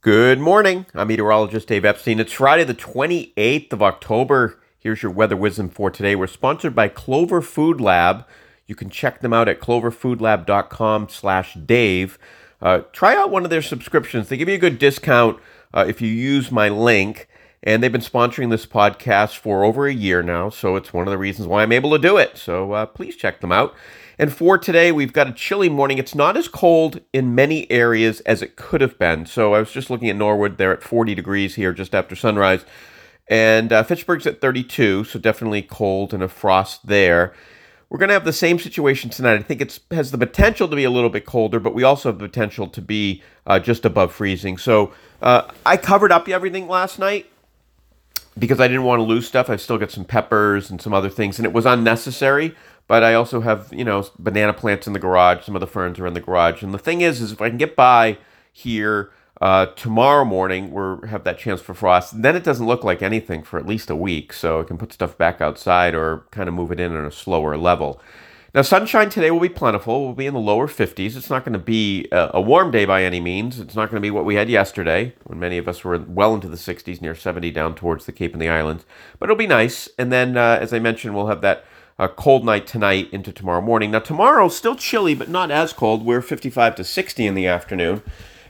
[0.00, 0.86] Good morning.
[0.94, 2.20] I'm meteorologist Dave Epstein.
[2.20, 4.60] It's Friday, the 28th of October.
[4.78, 6.14] Here's your weather wisdom for today.
[6.14, 8.24] We're sponsored by Clover Food Lab.
[8.68, 12.16] You can check them out at cloverfoodlab.com slash Dave.
[12.62, 14.28] Uh, try out one of their subscriptions.
[14.28, 15.40] They give you a good discount
[15.74, 17.27] uh, if you use my link.
[17.62, 21.10] And they've been sponsoring this podcast for over a year now, so it's one of
[21.10, 22.38] the reasons why I'm able to do it.
[22.38, 23.74] So uh, please check them out.
[24.16, 25.98] And for today, we've got a chilly morning.
[25.98, 29.26] It's not as cold in many areas as it could have been.
[29.26, 30.56] So I was just looking at Norwood.
[30.56, 32.64] They're at 40 degrees here just after sunrise.
[33.28, 37.34] And uh, Fitchburg's at 32, so definitely cold and a frost there.
[37.90, 39.34] We're going to have the same situation tonight.
[39.34, 42.10] I think it has the potential to be a little bit colder, but we also
[42.10, 44.58] have the potential to be uh, just above freezing.
[44.58, 47.26] So uh, I covered up everything last night
[48.38, 49.50] because I didn't want to lose stuff.
[49.50, 52.54] I've still got some peppers and some other things, and it was unnecessary.
[52.86, 55.44] But I also have, you know, banana plants in the garage.
[55.44, 56.62] Some of the ferns are in the garage.
[56.62, 58.16] And the thing is, is if I can get by
[58.50, 59.10] here
[59.42, 62.22] uh, tomorrow morning, we have that chance for frost.
[62.22, 64.92] Then it doesn't look like anything for at least a week, so I can put
[64.92, 68.00] stuff back outside or kind of move it in on a slower level.
[68.58, 70.04] Now, sunshine today will be plentiful.
[70.04, 71.14] We'll be in the lower 50s.
[71.14, 73.60] It's not going to be a, warm day by any means.
[73.60, 76.34] It's not going to be what we had yesterday, when many of us were well
[76.34, 78.84] into the 60s, near 70 down towards the Cape and the Islands.
[79.20, 79.88] But it'll be nice.
[79.96, 81.66] And then, uh, as I mentioned, we'll have that
[82.00, 83.92] uh, cold night tonight into tomorrow morning.
[83.92, 86.04] Now, tomorrow still chilly, but not as cold.
[86.04, 88.02] We're 55 to 60 in the afternoon.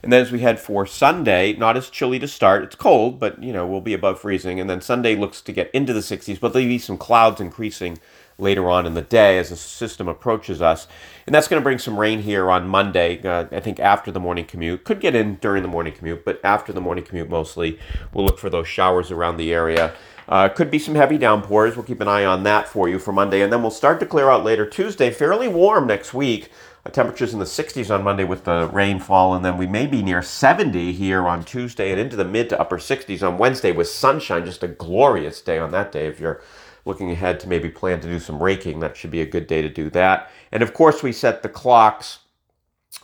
[0.02, 2.62] And then as we head for Sunday, not as chilly to start.
[2.62, 4.58] It's cold, but you know we'll be above freezing.
[4.58, 7.98] And then Sunday looks to get into the 60s, but there'll be some clouds increasing
[8.38, 10.86] later on in the day as the system approaches us.
[11.26, 13.20] And that's going to bring some rain here on Monday.
[13.20, 16.40] Uh, I think after the morning commute could get in during the morning commute, but
[16.44, 17.78] after the morning commute mostly,
[18.14, 19.92] we'll look for those showers around the area.
[20.28, 21.74] Uh, could be some heavy downpours.
[21.74, 24.06] We'll keep an eye on that for you for Monday, and then we'll start to
[24.06, 25.10] clear out later Tuesday.
[25.10, 26.50] Fairly warm next week.
[26.86, 30.02] Uh, temperatures in the 60s on Monday with the rainfall, and then we may be
[30.02, 33.88] near 70 here on Tuesday and into the mid to upper 60s on Wednesday with
[33.88, 34.44] sunshine.
[34.44, 36.40] Just a glorious day on that day if you're
[36.88, 38.80] looking ahead to maybe plan to do some raking.
[38.80, 40.30] That should be a good day to do that.
[40.50, 42.20] And of course, we set the clocks.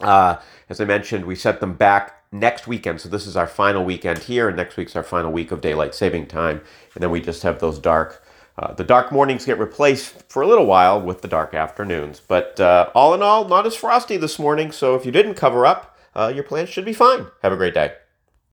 [0.01, 0.37] Uh,
[0.69, 3.01] as I mentioned, we set them back next weekend.
[3.01, 5.95] So this is our final weekend here, and next week's our final week of daylight
[5.95, 6.63] saving time.
[6.95, 8.25] And then we just have those dark.
[8.59, 12.21] Uh, the dark mornings get replaced for a little while with the dark afternoons.
[12.21, 14.73] But uh, all in all, not as frosty this morning.
[14.73, 17.27] So if you didn't cover up, uh, your plans should be fine.
[17.43, 17.95] Have a great day.